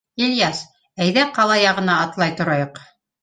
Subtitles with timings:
[0.27, 0.61] —Ильяс,
[1.03, 2.81] әйҙә ҡала яғына атлай торайыҡ.